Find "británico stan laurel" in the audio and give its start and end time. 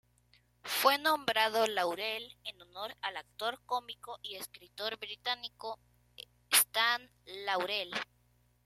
4.97-7.91